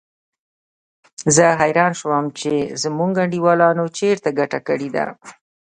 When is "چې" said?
2.39-2.51